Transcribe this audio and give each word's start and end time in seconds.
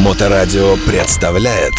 Моторадио 0.00 0.76
представляет 0.86 1.74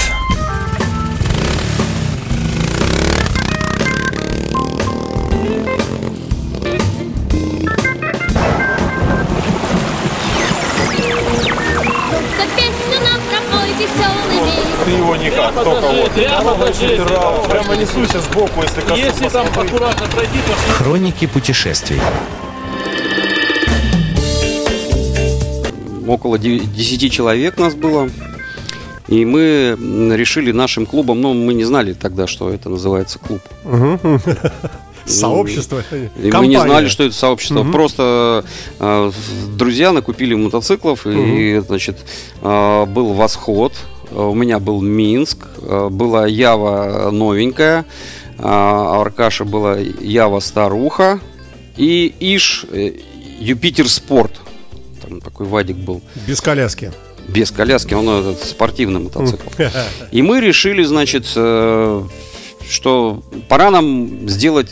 За 12.37 12.45
песню 12.55 12.99
нам 13.01 13.19
пропой 13.27 13.69
веселыми. 13.73 14.85
Ты 14.85 14.91
его 14.91 15.15
никак, 15.15 15.53
только 15.55 15.87
вот. 15.87 16.11
Прямо 16.11 16.53
по 16.53 16.71
черепу. 16.71 17.49
Прямо 17.49 17.75
несуйся 17.75 18.21
сбоку, 18.21 18.61
если 18.61 18.81
коснусь. 18.81 18.99
Если 18.99 19.29
там 19.29 19.47
аккуратно 19.47 20.07
пройти, 20.07 20.37
то 20.45 20.73
Хроники 20.73 21.25
путешествий. 21.25 21.99
Около 26.07 26.37
де- 26.37 26.59
10 26.59 27.09
человек 27.11 27.57
нас 27.57 27.73
было. 27.75 28.09
И 29.07 29.25
мы 29.25 29.75
решили 30.15 30.51
нашим 30.53 30.85
клубом, 30.85 31.21
ну, 31.21 31.33
мы 31.33 31.53
не 31.53 31.65
знали 31.65 31.93
тогда, 31.93 32.27
что 32.27 32.49
это 32.49 32.69
называется 32.69 33.19
клуб. 33.19 33.41
Сообщество. 35.05 35.83
И 35.91 36.31
мы 36.41 36.47
не 36.47 36.55
знали, 36.67 36.87
что 36.87 37.03
это 37.03 37.13
сообщество. 37.15 37.63
Просто 37.71 38.45
э, 38.79 39.11
друзья 39.57 39.91
накупили 39.91 40.35
мотоциклов, 40.35 41.05
и, 41.07 41.61
значит, 41.67 41.97
э, 42.41 42.85
был 42.85 43.13
восход. 43.13 43.73
э, 44.11 44.21
У 44.21 44.33
меня 44.35 44.59
был 44.59 44.79
Минск, 44.81 45.39
э, 45.61 45.89
была 45.89 46.27
Ява 46.27 47.09
новенькая, 47.11 47.83
э, 48.37 48.43
Аркаша 48.43 49.43
была 49.43 49.77
Ява 49.79 50.39
старуха 50.39 51.19
и 51.77 52.13
Иш 52.19 52.65
э, 52.71 52.93
Юпитер 53.39 53.89
Спорт. 53.89 54.39
Такой 55.19 55.47
Вадик 55.47 55.77
был. 55.77 56.01
Без 56.27 56.39
коляски. 56.39 56.91
Без 57.27 57.51
коляски, 57.51 57.93
он 57.93 58.09
этот 58.09 58.43
спортивный 58.43 58.99
мотоцикл. 58.99 59.49
И 60.11 60.21
мы 60.21 60.39
решили, 60.39 60.83
значит, 60.83 61.25
э, 61.35 62.03
что 62.69 63.23
пора 63.47 63.71
нам 63.71 64.27
сделать 64.27 64.69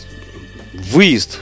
выезд 0.92 1.40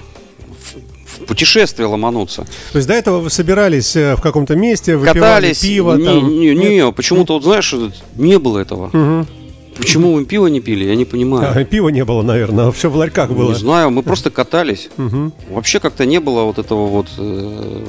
путешествие 1.27 1.87
ломануться. 1.87 2.47
То 2.72 2.78
есть 2.78 2.89
до 2.89 2.95
этого 2.95 3.19
вы 3.20 3.31
собирались 3.31 3.97
э, 3.97 4.17
в 4.17 4.20
каком-то 4.20 4.56
месте, 4.56 4.97
выпивали 4.97 5.19
Катались. 5.20 5.59
пиво 5.61 5.94
не, 5.94 6.05
там? 6.05 6.28
не, 6.28 6.55
не, 6.55 6.77
Нет? 6.77 6.94
почему-то, 6.94 7.34
вот 7.34 7.44
знаешь, 7.44 7.75
не 8.17 8.39
было 8.39 8.59
этого. 8.59 8.91
Мгм. 8.92 9.27
Почему 9.77 10.17
мы 10.17 10.25
пиво 10.25 10.47
не 10.48 10.61
пили, 10.61 10.84
я 10.84 10.97
не 10.97 11.05
понимаю. 11.05 11.53
А, 11.55 11.65
пива 11.65 11.89
не 11.91 12.05
было, 12.05 12.22
наверное, 12.22 12.72
все 12.72 12.91
в 12.91 12.97
ларьках 12.97 13.31
было. 13.31 13.50
Не 13.50 13.59
знаю, 13.59 13.91
мы 13.91 14.03
просто 14.03 14.31
катались. 14.31 14.89
Мгм. 14.97 15.33
Вообще 15.50 15.78
как-то 15.81 16.05
не 16.05 16.19
было 16.19 16.42
вот 16.42 16.59
этого 16.59 16.87
вот... 16.87 17.06
э, 17.19 17.84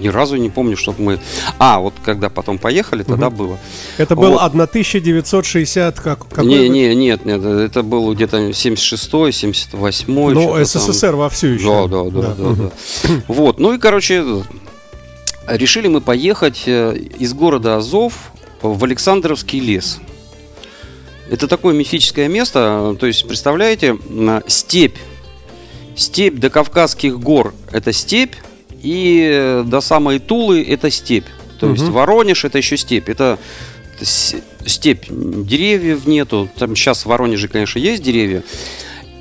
ни 0.00 0.08
разу 0.08 0.36
не 0.36 0.50
помню, 0.50 0.76
чтобы 0.76 1.02
мы... 1.02 1.18
А, 1.58 1.78
вот 1.78 1.94
когда 2.04 2.28
потом 2.28 2.58
поехали, 2.58 3.02
тогда 3.02 3.30
было. 3.30 3.58
Это 3.98 4.14
был 4.16 4.32
Вот. 4.32 4.42
1960, 4.42 6.00
как, 6.00 6.28
какой 6.28 6.44
не, 6.46 6.68
не, 6.68 6.94
нет, 6.94 7.24
нет, 7.24 7.42
это 7.44 7.82
был 7.82 8.12
где-то 8.14 8.36
76-й, 8.50 9.30
78-й. 9.30 10.34
Ну, 10.34 10.40
что-то 10.64 10.72
там. 10.72 10.92
СССР 10.92 11.14
вовсю 11.16 11.46
еще. 11.48 11.88
Да, 11.88 12.04
да, 12.04 12.10
да, 12.10 12.34
да, 12.34 12.44
Мгм. 12.44 12.70
да. 13.04 13.22
Вот, 13.28 13.58
ну 13.58 13.72
и, 13.74 13.78
короче, 13.78 14.24
решили 15.46 15.88
мы 15.88 16.00
поехать 16.00 16.62
э, 16.66 16.96
из 17.18 17.32
города 17.34 17.76
Азов 17.76 18.32
в 18.62 18.82
Александровский 18.84 19.60
лес. 19.60 19.98
Это 21.30 21.48
такое 21.48 21.74
мифическое 21.74 22.28
место, 22.28 22.92
э, 22.94 22.96
то 22.98 23.06
есть, 23.06 23.26
представляете, 23.26 23.96
м, 24.08 24.42
степь. 24.46 24.96
Степь 25.96 26.34
до 26.38 26.50
Кавказских 26.50 27.18
гор– 27.18 27.54
это 27.72 27.92
степь, 27.92 28.34
и 28.86 29.28
э, 29.32 29.64
до 29.66 29.80
самой 29.80 30.18
Тулы– 30.20 30.62
это 30.68 30.90
степь. 30.90 31.26
То 31.58 31.70
есть 31.70 31.82
Мгм. 31.84 31.92
Воронеж– 31.92 32.44
это 32.46 32.58
еще 32.58 32.76
степь. 32.76 33.08
Это 33.08 33.38
степь, 34.66 35.06
деревьев 35.10 36.06
нету. 36.06 36.48
Там 36.58 36.76
сейчас 36.76 37.02
в 37.02 37.06
Воронеже, 37.06 37.48
конечно, 37.48 37.78
есть 37.80 38.02
деревья. 38.02 38.42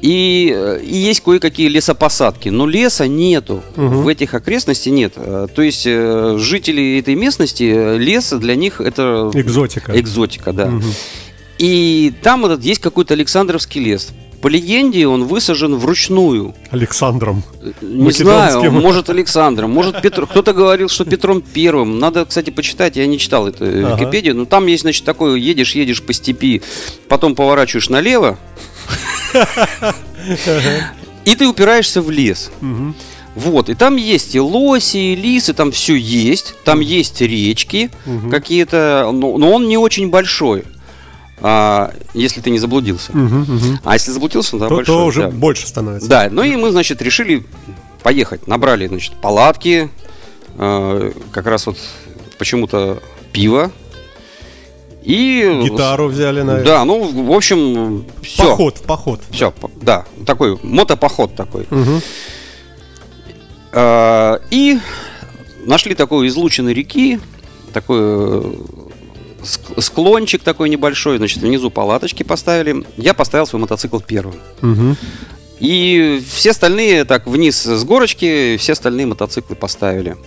И, 0.01 0.51
э, 0.55 0.81
и 0.83 0.95
есть 0.95 1.21
кое-какие 1.21 1.67
лесопосадки, 1.67 2.49
но 2.49 2.67
леса 2.67 3.07
нету. 3.07 3.63
Мгм. 3.75 4.03
В 4.03 4.07
этих 4.07 4.33
окрестностях 4.35 4.93
нет. 4.93 5.13
Э, 5.15 5.47
То 5.55 5.61
есть 5.63 5.83
жители 5.83 6.99
этой 6.99 7.15
местности, 7.15 7.97
лес 7.97 8.31
для 8.33 8.55
них 8.55 8.81
это 8.81 9.31
Экзотика. 9.33 9.97
экзотика, 9.99 10.53
да. 10.53 10.67
Мгм. 10.67 10.83
И 11.57 12.13
там 12.21 12.45
этот 12.45 12.63
есть 12.63 12.81
какой-то 12.81 13.13
Александровский 13.13 13.81
лес. 13.81 14.09
По 14.45 14.47
легенде 14.47 15.07
он 15.07 15.23
высажен 15.25 15.73
вручную. 15.75 16.53
Александром. 16.69 17.41
Не 17.81 18.11
знаю, 18.11 18.71
может 18.71 19.09
Александром, 19.09 19.71
может 19.71 20.03
Петр. 20.03 20.27
Кто-то 20.27 20.53
говорил, 20.53 20.87
что 20.87 21.03
Петром 21.03 21.41
Первым. 21.41 21.97
Надо, 21.97 22.25
кстати, 22.25 22.51
почитать. 22.51 22.95
Я 22.95 23.07
не 23.07 23.17
читал 23.17 23.47
это 23.47 23.65
э, 23.65 23.83
Ага. 23.83 23.95
Википедию, 23.95 24.35
но 24.35 24.45
там 24.45 24.67
есть, 24.67 24.83
значит, 24.83 25.03
такое: 25.03 25.37
едешь, 25.37 25.73
едешь 25.73 26.03
по 26.03 26.13
степи, 26.13 26.61
потом 27.07 27.33
поворачиваешь 27.33 27.89
налево, 27.89 28.37
и 31.25 31.35
ты 31.35 31.47
упираешься 31.47 32.03
в 32.03 32.11
лес. 32.11 32.51
Вот, 33.33 33.69
и 33.69 33.73
там 33.73 33.95
есть 33.95 34.35
и 34.35 34.39
лоси, 34.39 34.97
и 35.13 35.15
лисы, 35.15 35.55
там 35.55 35.71
все 35.71 35.95
есть. 35.95 36.53
Там 36.63 36.81
есть 36.81 37.19
речки 37.19 37.89
Мгм. 38.05 38.29
какие-то, 38.29 39.09
но, 39.11 39.39
но 39.39 39.51
он 39.51 39.67
не 39.67 39.79
очень 39.79 40.11
большой. 40.11 40.65
А, 41.41 41.93
если 42.13 42.41
ты 42.41 42.49
не 42.49 42.59
заблудился. 42.59 43.15
Мгм, 43.15 43.41
мгм. 43.41 43.79
А 43.83 43.93
если 43.93 44.11
заблудился, 44.11 44.51
то, 44.51 44.67
То, 44.67 44.75
большой. 44.75 44.95
то 44.95 45.05
уже 45.05 45.21
да. 45.23 45.29
больше 45.29 45.67
становится. 45.67 46.07
Да, 46.07 46.27
ну 46.31 46.43
и 46.43 46.55
мы, 46.55 46.71
значит, 46.71 47.01
решили 47.01 47.45
поехать. 48.03 48.47
Набрали, 48.47 48.87
значит, 48.87 49.13
палатки, 49.21 49.89
э, 50.57 51.11
как 51.31 51.45
раз 51.47 51.65
вот 51.67 51.77
почему-то 52.37 53.01
пиво. 53.31 53.71
И... 55.03 55.61
Гитару 55.63 56.07
взяли, 56.07 56.41
наверное. 56.41 56.65
Да, 56.65 56.85
ну, 56.85 57.03
в 57.03 57.31
общем, 57.31 58.05
все. 58.23 58.49
Поход, 58.49 58.81
поход. 58.81 59.21
Все, 59.29 59.53
да, 59.81 60.05
такой 60.25 60.57
мотопоход 60.63 61.35
такой. 61.35 61.67
Мгм. 61.69 62.01
Э, 63.73 64.39
И 64.49 64.79
нашли 65.65 65.95
такой 65.95 66.27
излученной 66.27 66.73
реки, 66.73 67.19
такой 67.73 67.97
э, 67.99 68.53
склончик 69.45 70.41
такой 70.43 70.69
небольшой, 70.69 71.17
значит, 71.17 71.41
внизу 71.41 71.69
палаточки 71.69 72.23
поставили. 72.23 72.85
Я 72.97 73.13
поставил 73.13 73.47
свой 73.47 73.61
мотоцикл 73.61 73.99
первым. 73.99 74.35
Мгм. 74.61 74.97
И 75.59 76.21
все 76.33 76.51
остальные 76.51 77.05
так 77.05 77.27
вниз 77.27 77.63
с 77.63 77.83
горочки, 77.83 78.57
все 78.57 78.73
остальные 78.73 79.07
мотоциклы 79.07 79.55
поставили. 79.55 80.17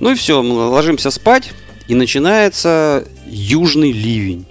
Ну 0.00 0.12
и 0.12 0.14
все, 0.14 0.42
мы 0.42 0.68
ложимся 0.68 1.10
спать, 1.10 1.50
и 1.88 1.94
начинается 1.94 3.06
южный 3.26 3.92
ливень. 3.92 4.46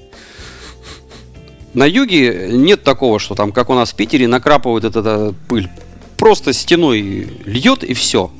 На 1.73 1.85
юге 1.85 2.49
нет 2.51 2.83
такого, 2.83 3.19
что 3.19 3.33
там, 3.33 3.51
как 3.51 3.69
у 3.69 3.73
нас 3.73 3.93
в 3.93 3.95
Питере, 3.95 4.27
накрапывает 4.27 4.83
эта, 4.83 4.99
эта 4.99 5.35
пыль. 5.47 5.69
Просто 6.17 6.53
стеной 6.53 7.27
льет 7.45 7.83
и 7.83 7.93
все. 7.93 8.31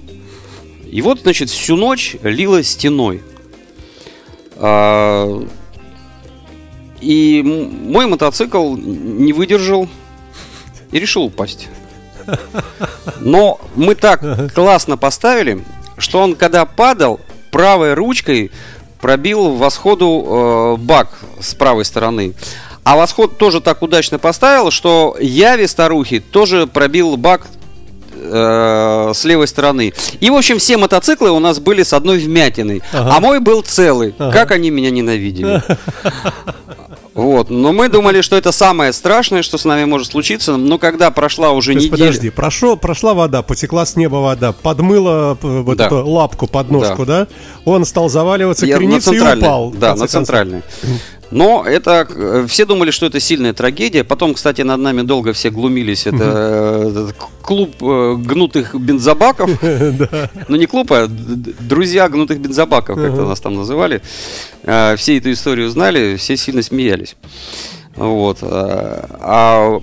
И 0.90 1.02
вот, 1.02 1.22
значит, 1.22 1.50
всю 1.50 1.76
ночь 1.76 2.16
лило 2.22 2.62
стеной. 2.62 3.24
А, 4.58 5.44
И 7.02 7.42
мой 7.44 8.08
мотоцикл 8.08 8.76
не 8.76 9.34
выдержал 9.34 9.88
и 10.92 11.00
решил 11.00 11.24
упасть. 11.24 11.68
Но 13.20 13.60
мы 13.76 13.96
так 13.96 14.54
классно 14.54 14.98
поставили, 14.98 15.64
что 15.98 16.20
он, 16.20 16.36
когда 16.36 16.66
падал, 16.66 17.20
правой 17.52 17.94
ручкой 17.94 18.52
пробил 19.02 19.56
восходу 19.56 20.26
э, 20.26 20.76
бак 20.82 21.10
с 21.42 21.54
правой 21.56 21.84
стороны. 21.84 22.34
А 22.84 22.96
восход 22.96 23.38
тоже 23.38 23.62
так 23.62 23.82
удачно 23.82 24.20
поставил, 24.20 24.72
что 24.72 25.16
Яви 25.20 25.68
старухи 25.68 26.20
тоже 26.20 26.68
пробил 26.68 27.18
бак 27.18 27.48
э, 28.24 29.12
с 29.14 29.24
левой 29.26 29.48
стороны. 29.48 29.94
И, 30.20 30.30
в 30.30 30.36
общем, 30.36 30.58
все 30.60 30.78
мотоциклы 30.78 31.30
у 31.32 31.40
нас 31.40 31.60
были 31.60 31.84
с 31.84 31.94
одной 31.94 32.18
вмятиной. 32.20 32.82
Ага. 32.92 33.14
А 33.16 33.20
мой 33.20 33.40
был 33.40 33.62
целый. 33.62 34.16
Ага. 34.18 34.32
Как 34.32 34.52
они 34.52 34.70
меня 34.70 34.90
ненавидели. 34.92 35.62
Вот, 37.14 37.52
но 37.52 37.74
мы 37.74 37.90
думали, 37.90 38.22
что 38.22 38.36
это 38.36 38.52
самое 38.52 38.92
страшное, 38.92 39.44
что 39.44 39.60
с 39.60 39.66
нами 39.66 39.86
может 39.86 40.08
случиться. 40.10 40.58
Но 40.58 40.80
когда 40.80 41.12
прошла 41.12 41.52
уже 41.52 41.74
То 41.74 41.80
неделя, 41.80 41.92
подожди, 41.92 42.30
прошел, 42.32 42.76
прошла 42.76 43.14
вода, 43.14 43.44
потекла 43.44 43.86
с 43.86 43.96
неба 43.96 44.16
вода, 44.16 44.52
подмыла 44.52 45.36
п- 45.40 45.48
вот 45.62 45.78
Да. 45.78 45.86
эту 45.86 46.08
лапку, 46.08 46.48
подножку, 46.48 47.06
да. 47.06 47.28
Он 47.66 47.86
стал 47.86 48.10
заваливаться, 48.10 48.66
Я 48.66 48.78
крениться 48.78 49.14
и 49.14 49.20
упал. 49.20 49.70
Да, 49.70 49.90
на 49.90 50.00
концов. 50.00 50.10
центральной. 50.10 50.64
Но 51.34 51.66
это 51.66 52.08
э, 52.08 52.46
все 52.48 52.66
думали, 52.66 52.92
что 52.92 53.08
это 53.08 53.20
сильная 53.20 53.54
трагедия. 53.54 54.04
Потом, 54.04 54.36
кстати, 54.36 54.62
над 54.62 54.80
нами 54.80 55.02
долго 55.02 55.34
все 55.34 55.50
глумились. 55.50 56.06
Это 56.06 56.24
э, 56.24 57.12
клуб 57.42 57.72
э, 57.82 58.16
гнутых 58.18 58.76
бензобаков. 58.76 59.50
Ну 60.48 60.58
не 60.58 60.68
клуб, 60.68 60.92
а 60.92 61.08
друзья 61.08 62.08
гнутых 62.10 62.40
бензобаков, 62.40 62.98
как-то 62.98 63.26
нас 63.26 63.40
там 63.40 63.56
называли. 63.56 64.02
Э, 64.62 64.96
Все 64.96 65.18
эту 65.18 65.32
историю 65.32 65.70
знали, 65.70 66.18
все 66.18 66.38
сильно 66.38 66.62
смеялись. 66.62 67.16
Вот. 67.96 68.40
А 68.42 69.82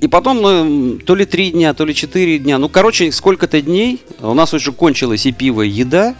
и 0.00 0.08
потом, 0.08 0.40
ну, 0.40 0.98
то 0.98 1.14
ли 1.14 1.24
три 1.24 1.50
дня, 1.50 1.74
то 1.74 1.84
ли 1.84 1.94
четыре 1.94 2.38
дня. 2.38 2.58
Ну, 2.58 2.68
короче, 2.68 3.10
сколько-то 3.12 3.60
дней. 3.60 4.00
У 4.20 4.34
нас 4.34 4.54
уже 4.54 4.72
кончилась 4.72 5.26
и 5.26 5.32
пиво, 5.32 5.62
и 5.62 5.68
еда. 5.68 6.14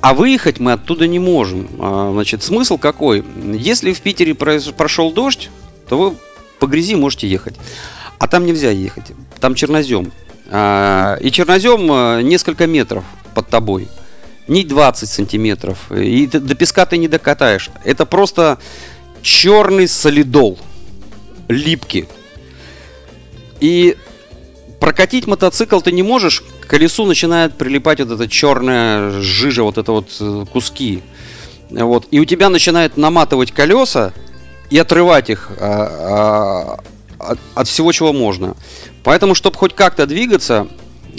А 0.00 0.14
выехать 0.14 0.58
мы 0.60 0.72
оттуда 0.72 1.06
не 1.06 1.18
можем. 1.18 1.68
А, 1.78 2.10
Значит, 2.12 2.42
смысл 2.42 2.78
какой? 2.78 3.24
Если 3.52 3.92
в 3.92 4.00
Питере 4.00 4.34
прошел 4.34 5.12
дождь, 5.12 5.50
то 5.88 5.98
вы 5.98 6.16
по 6.58 6.66
грязи 6.66 6.94
можете 6.94 7.28
ехать. 7.28 7.56
А 8.18 8.26
там 8.26 8.46
нельзя 8.46 8.70
ехать. 8.70 9.12
Там 9.40 9.54
чернозем. 9.54 10.12
А, 10.50 11.16
И 11.20 11.30
чернозем 11.30 11.88
а, 11.90 12.20
несколько 12.20 12.66
метров 12.66 13.04
под 13.34 13.48
тобой. 13.48 13.88
Не 14.48 14.64
20 14.64 15.08
сантиметров. 15.08 15.92
И 15.92 16.26
до 16.26 16.54
песка 16.54 16.86
ты 16.86 16.96
не 16.96 17.08
докатаешь. 17.08 17.70
Это 17.84 18.06
просто 18.06 18.58
черный 19.22 19.86
солидол. 19.86 20.58
Липкий. 21.48 22.08
И 23.60 23.96
прокатить 24.80 25.26
мотоцикл 25.26 25.80
ты 25.80 25.92
не 25.92 26.02
можешь, 26.02 26.42
к 26.60 26.66
колесу 26.66 27.04
начинает 27.04 27.56
прилипать 27.56 28.00
вот 28.00 28.10
эта 28.10 28.28
черная 28.28 29.10
жижа, 29.20 29.62
вот 29.62 29.78
это 29.78 29.92
вот 29.92 30.08
э, 30.18 30.44
куски. 30.50 31.02
Вот. 31.70 32.08
И 32.10 32.18
у 32.18 32.24
тебя 32.24 32.48
начинает 32.48 32.96
наматывать 32.96 33.52
колеса 33.52 34.12
и 34.70 34.78
отрывать 34.78 35.30
их 35.30 35.50
а, 35.60 36.80
а, 37.18 37.30
от, 37.32 37.38
от 37.54 37.68
всего, 37.68 37.92
чего 37.92 38.12
можно. 38.12 38.56
Поэтому, 39.04 39.34
чтобы 39.34 39.56
хоть 39.56 39.74
как-то 39.74 40.06
двигаться, 40.06 40.66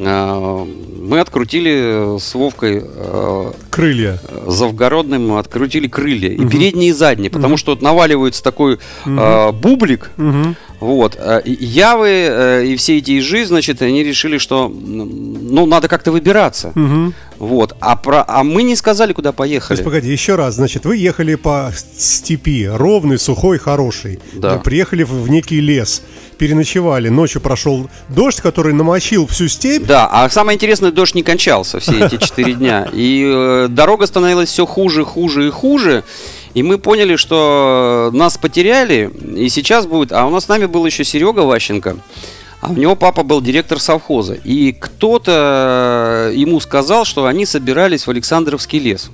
мы 0.05 1.19
открутили 1.19 2.19
с 2.19 2.33
Вовкой 2.33 2.81
а, 2.83 3.53
Крылья. 3.69 4.19
завгородным, 4.47 5.33
открутили 5.37 5.87
крылья. 5.87 6.29
И 6.29 6.45
передние, 6.47 6.89
и 6.89 6.93
задние. 6.93 7.29
Потому 7.29 7.57
что 7.57 7.71
вот 7.71 7.81
наваливается 7.81 8.43
такой 8.43 8.79
а, 9.05 9.51
бублик, 9.51 10.11
Мгм. 10.17 10.55
вот. 10.79 11.15
а, 11.19 11.41
Явы 11.45 12.07
э, 12.09 12.65
и 12.65 12.75
все 12.75 12.97
эти 12.97 13.11
ежи, 13.11 13.45
значит, 13.45 13.81
они 13.81 14.03
решили, 14.03 14.37
что 14.37 14.67
ну, 14.69 15.65
надо 15.65 15.87
как-то 15.87 16.11
выбираться. 16.11 16.71
Мгм. 16.75 17.13
Вот. 17.37 17.75
А, 17.79 17.95
про, 17.95 18.23
а 18.27 18.43
мы 18.43 18.63
не 18.63 18.75
сказали, 18.75 19.13
куда 19.13 19.31
То 19.31 19.37
поехали. 19.37 19.73
есть, 19.77 19.83
погоди, 19.83 20.11
еще 20.11 20.35
раз. 20.35 20.55
Значит, 20.55 20.85
вы 20.85 20.97
ехали 20.97 21.35
по 21.35 21.71
степи, 21.97 22.67
ровный, 22.67 23.17
сухой, 23.17 23.57
хороший. 23.57 24.19
Да. 24.33 24.55
Вы 24.57 24.59
приехали 24.63 25.03
в 25.03 25.27
некий 25.29 25.59
лес, 25.59 26.03
переночевали. 26.41 27.09
Ночью 27.09 27.39
прошел 27.39 27.87
дождь, 28.09 28.41
который 28.41 28.73
намочил 28.73 29.27
всю 29.27 29.47
степь. 29.47 29.85
Да, 29.85 30.09
а 30.11 30.27
самое 30.27 30.55
интересное, 30.55 30.91
дождь 30.91 31.13
не 31.13 31.21
кончался 31.21 31.79
все 31.79 32.03
эти 32.03 32.17
четыре 32.25 32.53
дня. 32.53 32.89
И 32.91 33.23
э, 33.23 33.67
дорога 33.69 34.07
становилась 34.07 34.49
все 34.49 34.65
хуже, 34.65 35.05
хуже 35.05 35.49
и 35.49 35.51
хуже. 35.51 36.03
И 36.55 36.63
мы 36.63 36.79
поняли, 36.79 37.15
что 37.15 38.09
нас 38.11 38.39
потеряли, 38.39 39.11
и 39.35 39.49
сейчас 39.49 39.85
будет... 39.85 40.11
А 40.11 40.25
у 40.25 40.31
нас 40.31 40.45
с 40.45 40.47
нами 40.47 40.65
был 40.65 40.83
еще 40.83 41.03
Серега 41.03 41.41
Ващенко, 41.41 41.97
а 42.59 42.71
у 42.71 42.73
него 42.73 42.95
папа 42.95 43.21
был 43.21 43.39
директор 43.39 43.79
совхоза. 43.79 44.33
И 44.33 44.71
кто-то 44.71 46.31
ему 46.33 46.59
сказал, 46.59 47.05
что 47.05 47.27
они 47.27 47.45
собирались 47.45 48.07
в 48.07 48.09
Александровский 48.09 48.79
лес. 48.79 49.11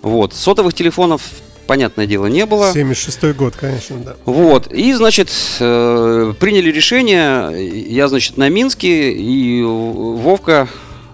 Вот. 0.00 0.32
Сотовых 0.32 0.72
телефонов, 0.72 1.20
понятное 1.68 2.06
дело, 2.06 2.26
не 2.26 2.46
было. 2.46 2.72
76-й 2.74 3.34
год, 3.34 3.54
конечно, 3.54 3.98
да. 3.98 4.16
Вот, 4.24 4.72
и, 4.72 4.92
значит, 4.94 5.30
э, 5.60 6.32
приняли 6.40 6.72
решение, 6.72 7.52
я, 7.94 8.08
значит, 8.08 8.36
на 8.38 8.48
Минске, 8.48 9.12
и 9.12 9.62
Вовка 9.62 10.66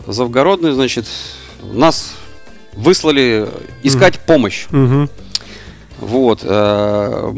Завгородный, 0.07 0.73
значит, 0.73 1.07
нас 1.63 2.15
выслали 2.75 3.49
искать 3.83 4.21
помощь. 4.21 4.67
Мгм. 4.71 5.11
Вот. 5.99 6.41
э, 6.43 7.33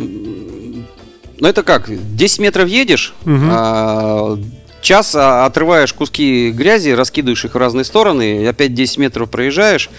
Ну, 1.39 1.49
это 1.49 1.63
как, 1.63 1.91
10 2.17 2.39
метров 2.39 2.67
едешь, 2.69 3.13
Мгм. 3.27 3.49
а, 3.53 4.39
час 4.81 5.15
а, 5.15 5.45
отрываешь 5.45 5.93
куски 5.93 6.51
грязи, 6.51 6.91
раскидываешь 6.91 7.45
их 7.45 7.55
в 7.55 7.59
разные 7.59 7.85
стороны, 7.85 8.43
и 8.43 8.47
опять 8.47 8.73
10 8.75 8.97
метров 8.99 9.29
проезжаешь. 9.31 9.91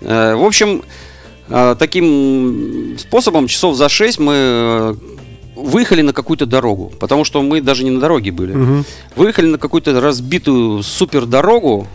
Э, 0.00 0.34
В 0.36 0.44
общем, 0.44 0.82
таким 1.78 2.96
способом 2.98 3.46
часов 3.46 3.76
за 3.76 3.88
6 3.88 4.18
мы 4.18 4.32
э, 4.34 4.94
выехали 5.56 6.02
на 6.02 6.12
какую-то 6.12 6.46
дорогу, 6.46 6.92
потому 7.00 7.24
что 7.24 7.42
мы 7.42 7.60
даже 7.60 7.84
не 7.84 7.90
на 7.90 8.00
дороге 8.00 8.30
были. 8.32 8.52
Мгм. 8.52 8.84
Выехали 9.16 9.46
на 9.46 9.58
какую-то 9.58 10.00
разбитую 10.00 10.82
супер 10.82 11.26
дорогу, 11.26 11.86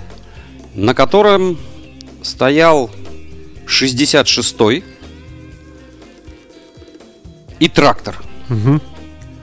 на 0.76 0.94
котором 0.94 1.58
стоял 2.22 2.90
66-й 3.68 4.84
и 7.60 7.70
трактор 7.70 8.22
Мгм. 8.50 8.82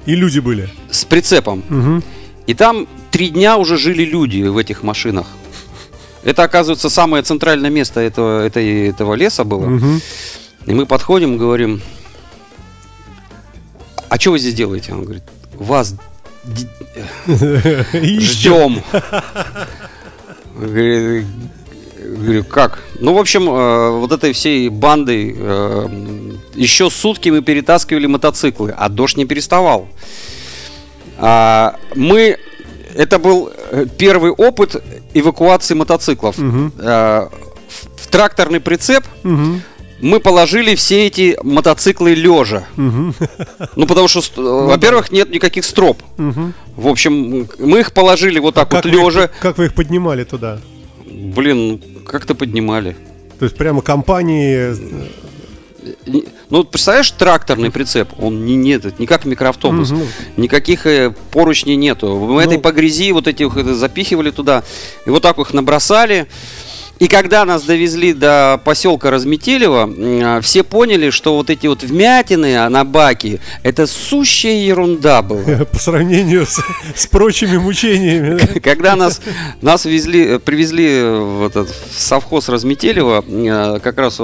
И 0.07 0.15
люди 0.15 0.41
были. 0.41 0.69
с 0.91 1.05
прицепом. 1.05 1.63
Мгм. 1.69 2.03
И 2.47 2.55
там 2.55 2.87
три 3.11 3.31
дня 3.31 3.57
уже 3.57 3.77
жили 3.77 4.05
люди 4.05 4.43
в 4.43 4.57
этих 4.59 4.83
машинах. 4.83 5.27
Это, 6.23 6.43
оказывается, 6.43 6.91
самое 6.91 7.23
центральное 7.23 7.71
место 7.71 8.01
этого, 8.01 8.45
этой- 8.47 8.89
этого 8.89 9.15
леса 9.15 9.45
было. 9.45 9.67
Мгм. 9.67 10.01
И 10.67 10.75
мы 10.75 10.85
подходим, 10.87 11.39
говорим, 11.39 11.81
а 14.09 14.19
что 14.19 14.33
вы 14.33 14.39
здесь 14.39 14.55
делаете? 14.55 14.93
Он 14.93 15.05
говорит, 15.05 15.23
вас 15.55 15.95
ждем. 17.27 18.83
Говорю, 20.57 21.25
говорю, 22.17 22.45
как? 22.45 22.81
Ну, 22.99 23.15
в 23.15 23.19
общем, 23.19 23.49
э, 23.49 23.91
вот 23.99 24.13
этой 24.13 24.33
всей 24.33 24.69
бандой 24.69 25.35
э, 25.37 25.89
еще 26.55 26.91
сутки 26.91 27.31
мы 27.31 27.41
перетаскивали 27.43 28.07
мотоциклы, 28.07 28.75
а 28.77 28.89
дождь 28.89 29.17
не 29.17 29.25
переставал. 29.25 29.89
А, 31.19 31.77
мы... 31.95 32.39
Это 32.95 33.19
был 33.19 33.51
э, 33.71 33.87
первый 33.99 34.31
опыт 34.31 34.83
эвакуации 35.15 35.75
мотоциклов. 35.75 36.37
Э, 36.39 37.29
в, 37.97 38.07
тракторный 38.09 38.61
прицеп 38.61 39.05
Мгм. 39.23 39.63
мы 40.01 40.19
положили 40.21 40.75
все 40.75 41.07
эти 41.07 41.39
мотоциклы 41.43 42.15
лежа. 42.15 42.65
Мгм. 42.77 43.15
Ну, 43.77 43.87
потому 43.87 44.09
что, 44.09 44.21
ст- 44.23 44.37
во-первых, 44.37 45.13
нет 45.13 45.31
никаких 45.31 45.65
строп. 45.65 46.03
Мгм. 46.17 46.53
В 46.77 46.89
общем, 46.89 47.49
мы 47.59 47.81
их 47.81 47.93
положили 47.93 48.39
вот 48.39 48.55
так 48.55 48.73
вот 48.73 48.83
Как 48.83 48.93
вы, 48.93 48.99
лежа. 48.99 49.25
их, 49.25 49.31
как 49.41 49.59
вы 49.59 49.67
их 49.67 49.75
поднимали 49.75 50.25
туда? 50.25 50.59
Блин, 51.07 51.81
как-то 52.07 52.35
поднимали. 52.35 52.97
То 53.39 53.45
есть 53.45 53.57
прямо 53.57 53.83
компании... 53.83 54.75
Не- 56.07 56.25
Ну, 56.51 56.59
вот 56.59 56.71
представляешь, 56.71 57.11
тракторный 57.13 57.71
прицеп, 57.71 58.09
он 58.19 58.45
не, 58.45 58.57
нет, 58.57 58.99
не 58.99 59.07
как 59.07 59.25
микроавтобус. 59.25 59.91
Мгм. 59.91 60.03
Никаких 60.37 60.87
э, 60.87 61.13
поручней 61.31 61.77
нету. 61.77 62.19
Мы 62.19 62.43
этой 62.43 62.57
Ну. 62.57 62.61
по 62.63 62.73
грязи 62.73 63.13
вот 63.13 63.27
этих 63.29 63.57
э, 63.57 63.63
запихивали 63.75 64.31
туда. 64.31 64.63
И 65.07 65.11
вот 65.11 65.23
так 65.23 65.39
их 65.39 65.53
набросали. 65.55 66.27
И 66.99 67.09
когда 67.09 67.47
нас 67.47 67.63
довезли 67.63 68.13
до 68.13 68.61
поселка 68.63 69.11
Разметелево, 69.11 69.89
а, 69.99 70.41
все 70.43 70.63
поняли, 70.63 71.09
что 71.09 71.35
вот 71.35 71.49
эти 71.49 71.67
вот 71.67 71.83
вмятины 71.83 72.59
а, 72.59 72.69
на 72.69 72.85
баке, 72.85 73.41
это 73.63 73.87
сущая 73.87 74.57
ерунда 74.67 75.23
была. 75.23 75.65
По 75.73 75.79
сравнению 75.79 76.45
с, 76.45 76.61
с 76.95 77.07
прочими 77.07 77.57
мучениями. 77.57 78.39
да? 78.39 78.61
Когда 78.61 78.97
нас, 78.97 79.23
нас 79.63 79.87
везли, 79.87 80.27
э, 80.35 80.39
привезли 80.41 81.01
в, 81.01 81.47
этот, 81.47 81.71
в 81.71 81.99
совхоз 81.99 82.51
Разметелево, 82.51 83.25
э, 83.27 83.81
как 83.83 83.97
раз 83.97 84.21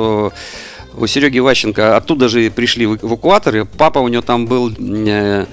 у, 0.96 1.06
Сереги 1.06 1.38
Ващенко, 1.38 1.96
оттуда 1.96 2.28
же 2.28 2.50
пришли 2.50 2.84
эвакуаторы. 2.86 3.64
Папа 3.64 3.98
у 3.98 4.08
него 4.08 4.22
там 4.22 4.46
был 4.46 4.70
э, 4.70 5.46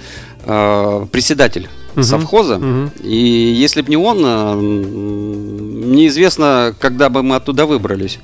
э, 0.46 1.06
председатель 1.12 1.68
совхоза. 2.02 2.58
мгм. 2.58 2.92
И 3.04 3.16
если 3.16 3.82
бы 3.82 3.90
не 3.90 3.98
он, 3.98 4.22
э, 4.26 4.56
неизвестно, 5.86 6.76
когда 6.80 7.10
бы 7.10 7.22
мы 7.24 7.36
оттуда 7.36 7.66
выбрались. 7.66 8.20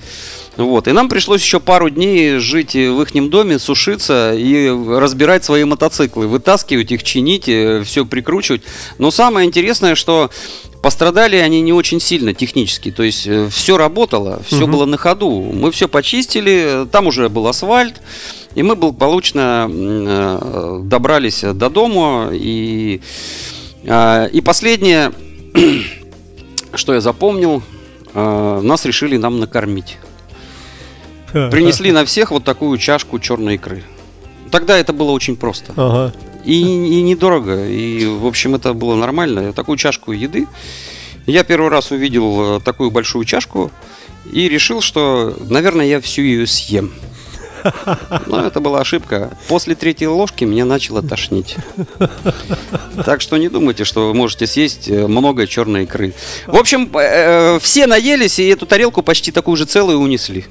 Вот. 0.57 0.87
И 0.87 0.91
нам 0.91 1.07
пришлось 1.07 1.41
еще 1.41 1.59
пару 1.59 1.89
дней 1.89 2.39
жить 2.39 2.73
в 2.73 3.01
их 3.01 3.13
доме, 3.29 3.59
сушиться 3.59 4.33
и 4.35 4.69
разбирать 4.69 5.45
свои 5.45 5.63
мотоциклы, 5.63 6.27
вытаскивать 6.27 6.91
их, 6.91 7.03
чинить, 7.03 7.43
все 7.85 8.05
прикручивать. 8.05 8.63
Но 8.97 9.11
самое 9.11 9.47
интересное, 9.47 9.95
что 9.95 10.31
пострадали 10.81 11.35
они 11.37 11.61
не 11.61 11.73
очень 11.73 11.99
сильно 11.99 12.33
технически. 12.33 12.91
То 12.91 13.03
есть 13.03 13.27
все 13.51 13.77
работало, 13.77 14.41
все 14.45 14.67
было 14.67 14.85
на 14.85 14.97
ходу. 14.97 15.29
Мы 15.53 15.71
все 15.71 15.87
почистили, 15.87 16.87
там 16.91 17.07
уже 17.07 17.29
был 17.29 17.47
асфальт. 17.47 18.01
И 18.55 18.63
мы 18.63 18.75
благополучно 18.75 19.69
э, 19.71 20.79
добрались 20.83 21.41
до 21.41 21.69
дома. 21.69 22.29
И, 22.33 22.99
э, 23.83 24.29
и 24.31 24.41
последнее, 24.41 25.11
что 26.73 26.93
я 26.93 27.01
запомнил, 27.01 27.61
э, 28.13 28.61
нас 28.63 28.85
решили 28.85 29.17
нам 29.17 29.39
накормить. 29.39 29.97
Принесли 31.31 31.91
на 31.91 32.05
всех 32.05 32.31
вот 32.31 32.43
такую 32.43 32.77
чашку 32.79 33.19
черной 33.19 33.55
икры. 33.55 33.83
Тогда 34.49 34.77
это 34.77 34.93
было 34.93 35.11
очень 35.11 35.35
просто. 35.35 35.73
Ага. 35.75 36.13
И, 36.45 36.61
и 36.61 37.01
недорого. 37.01 37.67
И, 37.67 38.05
в 38.05 38.25
общем, 38.25 38.55
это 38.55 38.73
было 38.73 38.95
нормально. 38.95 39.53
Такую 39.53 39.77
чашку 39.77 40.11
еды. 40.11 40.47
Я 41.25 41.43
первый 41.43 41.69
раз 41.69 41.91
увидел 41.91 42.57
э, 42.57 42.59
такую 42.61 42.91
большую 42.91 43.25
чашку 43.25 43.71
и 44.31 44.49
решил, 44.49 44.81
что, 44.81 45.35
наверное, 45.49 45.85
я 45.85 46.01
всю 46.01 46.21
ее 46.21 46.47
съем. 46.47 46.91
Но 48.25 48.45
это 48.45 48.59
была 48.61 48.79
ошибка. 48.79 49.37
После 49.47 49.75
третьей 49.75 50.07
ложки 50.07 50.45
меня 50.45 50.65
начало 50.65 51.03
тошнить. 51.03 51.57
Так 53.05 53.21
что 53.21 53.37
не 53.37 53.49
думайте, 53.49 53.83
что 53.83 54.07
вы 54.07 54.13
можете 54.13 54.47
съесть 54.47 54.89
э, 54.89 55.07
много 55.07 55.45
черной 55.45 55.83
икры. 55.83 56.13
В 56.47 56.55
общем, 56.55 56.89
э, 56.93 57.59
все 57.59 57.85
наелись 57.85 58.39
и 58.39 58.47
эту 58.47 58.65
тарелку 58.65 59.03
почти 59.03 59.31
такую 59.31 59.57
же 59.57 59.65
целую 59.65 59.99
унесли. 59.99 60.45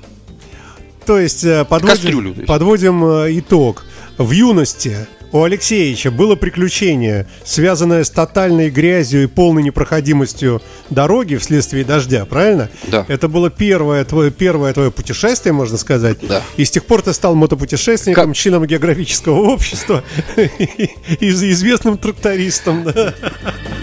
То 1.07 1.18
есть 1.18 1.42
Кастрюлю, 1.42 1.64
то 1.64 1.64
подводим, 1.64 2.35
есть. 2.35 2.47
подводим 2.47 3.02
итог. 3.38 3.85
В 4.18 4.33
юности 4.33 5.07
у 5.32 5.42
Алексеевича 5.42 6.11
было 6.11 6.37
приключение, 6.37 7.26
связанное 7.44 8.04
с 8.04 8.11
тотальной 8.11 8.70
грязью 8.70 9.25
и 9.25 9.26
полной 9.26 9.62
непроходимостью 9.62 10.62
дороги 10.90 11.37
вследствие 11.37 11.85
дождя, 11.85 12.25
правильно? 12.25 12.70
Да. 12.87 13.04
Это 13.08 13.28
было 13.28 13.50
первое 13.50 14.04
твое, 14.04 14.30
первое 14.30 14.73
твое 14.73 14.90
путешествие, 14.90 15.52
можно 15.52 15.76
сказать. 15.76 16.18
Да. 16.23 16.42
И 16.56 16.64
с 16.64 16.70
тех 16.70 16.85
пор 16.85 17.02
ты 17.02 17.12
стал 17.12 17.35
мотопутешественником, 17.35 18.32
членом 18.32 18.66
географического 18.66 19.40
общества, 19.50 20.02
и 20.37 21.30
известным 21.30 21.99
трактористом. 21.99 22.85
да. 22.85 23.14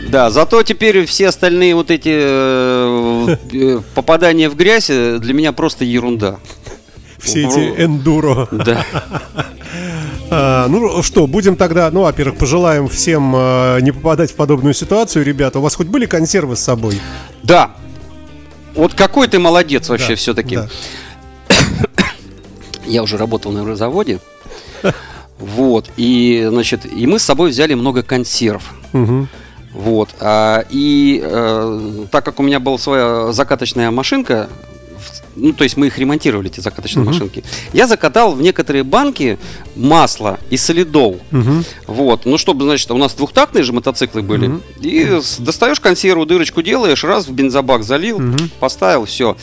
Да, 0.08 0.30
зато 0.30 0.62
теперь 0.64 1.06
все 1.06 1.28
остальные 1.30 1.76
вот 1.76 1.90
эти 1.92 2.12
э, 2.12 3.38
э, 3.52 3.82
попадания 3.96 4.50
в 4.50 4.56
грязь 4.56 4.90
э, 4.90 5.18
для 5.20 5.34
меня 5.34 5.52
просто 5.52 5.84
ерунда. 5.84 6.38
Все 7.18 7.48
эти 7.48 7.84
эндуро. 7.84 8.48
Да. 8.52 8.86
А, 10.32 10.68
ну 10.68 11.04
что, 11.04 11.28
будем 11.28 11.56
тогда, 11.56 11.90
ну, 11.92 12.02
во-первых, 12.02 12.38
пожелаем 12.38 12.88
всем 12.88 13.34
э, 13.36 13.80
не 13.82 13.92
попадать 13.92 14.32
в 14.32 14.36
подобную 14.36 14.74
ситуацию, 14.74 15.24
ребята. 15.24 15.60
У 15.60 15.62
вас 15.62 15.76
хоть 15.76 15.88
были 15.88 16.06
консервы 16.06 16.56
с 16.56 16.60
собой? 16.60 17.00
Да. 17.44 17.72
Вот 18.74 18.94
какой 18.94 19.28
ты 19.28 19.40
молодец 19.40 19.88
вообще 19.90 20.10
Да, 20.10 20.16
все-таки. 20.16 20.56
да. 20.56 20.70
Я 22.86 23.04
уже 23.04 23.18
работал 23.18 23.52
на 23.52 23.76
заводе. 23.76 24.20
Вот. 25.38 25.90
И, 25.98 26.48
значит, 26.50 26.86
и 26.86 27.06
мы 27.06 27.20
с 27.20 27.24
собой 27.24 27.50
взяли 27.50 27.74
много 27.74 28.04
консерв. 28.04 28.74
Мгм. 28.94 29.28
Вот. 29.74 30.16
А, 30.22 30.64
и 30.70 31.22
э, 31.22 32.06
так 32.10 32.24
как 32.24 32.40
у 32.40 32.44
меня 32.44 32.62
была 32.62 32.78
своя 32.78 33.34
закаточная 33.34 33.92
машинка, 33.92 34.48
ну, 35.36 35.54
то 35.54 35.64
есть 35.64 35.78
мы 35.78 35.88
их 35.88 35.98
ремонтировали, 35.98 36.50
эти 36.50 36.60
закаточные 36.60 37.06
машинки, 37.06 37.44
я 37.74 37.88
закатал 37.88 38.34
в 38.34 38.42
некоторые 38.42 38.84
банки 38.84 39.38
масло 39.76 40.40
и 40.50 40.58
солидол. 40.58 41.20
Мгм. 41.32 41.64
Вот, 41.88 42.26
ну, 42.26 42.38
чтобы, 42.38 42.66
значит, 42.66 42.90
у 42.92 42.98
нас 42.98 43.14
двухтактные 43.14 43.64
же 43.64 43.74
мотоциклы 43.74 44.22
были. 44.22 44.60
И 44.82 45.20
с- 45.22 45.38
достаешь 45.38 45.80
консерву, 45.80 46.26
дырочку 46.26 46.62
делаешь, 46.62 47.04
раз 47.04 47.28
в 47.28 47.32
бензобак 47.34 47.84
залил, 47.84 48.20
поставил, 48.60 49.06
все. 49.06 49.36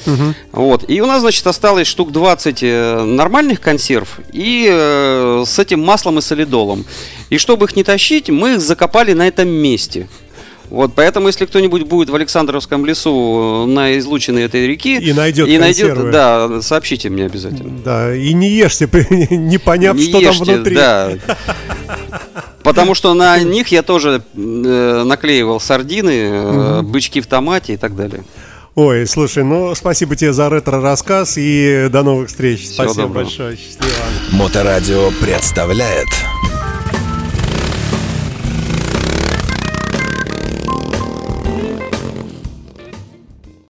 Вот. 0.53 0.85
И 0.89 1.01
у 1.01 1.07
нас, 1.07 1.21
значит, 1.21 1.47
осталось 1.47 1.87
штук 1.87 2.13
20 2.13 2.63
э, 2.63 3.03
нормальных 3.05 3.61
консерв 3.61 4.21
и 4.33 4.69
э, 4.71 5.45
с 5.47 5.59
этим 5.59 5.81
маслом 5.85 6.19
и 6.19 6.23
солидолом. 6.23 6.85
И 7.31 7.39
чтобы 7.39 7.67
их 7.67 7.77
не 7.77 7.85
тащить, 7.85 8.29
мы 8.31 8.55
их 8.55 8.61
закопали 8.61 9.13
на 9.13 9.27
этом 9.29 9.49
месте. 9.49 10.09
Вот, 10.73 10.95
поэтому, 10.95 11.27
если 11.27 11.45
кто-нибудь 11.45 11.83
будет 11.83 12.09
в 12.09 12.15
Александровском 12.15 12.87
лесу 12.87 13.67
э, 13.67 13.71
на 13.71 13.99
излученной 13.99 14.45
этой 14.45 14.67
реки 14.67 14.97
И 14.99 15.13
найдет 15.13 15.47
и 15.47 15.59
найдет, 15.59 15.89
консервы. 15.89 16.11
да, 16.13 16.63
сообщите 16.63 17.11
мне 17.11 17.27
обязательно. 17.27 17.79
Да, 17.85 18.15
и 18.17 18.33
не 18.33 18.49
ешьте, 18.49 18.89
не 19.31 19.59
поняв, 19.59 19.97
Не 19.97 20.09
что 20.09 20.19
ешьте, 20.19 20.45
там 20.45 20.55
внутри. 20.55 20.75
Да. 20.75 21.13
Потому 22.63 22.95
что 22.95 23.13
на 23.13 23.39
них 23.41 23.69
я 23.69 23.83
тоже 23.83 24.23
э, 24.35 25.03
наклеивал 25.05 25.61
сардины, 25.61 26.31
э, 26.33 26.81
бычки 26.83 27.21
в 27.21 27.27
томате 27.27 27.75
и 27.75 27.77
так 27.77 27.95
далее. 27.95 28.25
Ой, 28.75 29.07
слушай, 29.07 29.45
ну 29.45 29.75
спасибо 29.75 30.17
тебе 30.17 30.33
за 30.33 30.49
ретро-рассказ 30.49 31.35
и 31.37 31.89
до 31.93 32.03
новых 32.03 32.29
встреч. 32.29 32.61
Всего 32.63 32.85
Спасибо 32.85 33.03
доброго. 33.09 33.25
большое. 33.25 33.57
Счастливо. 33.59 33.93
Моторадио 34.31 35.11
представляет 35.21 36.09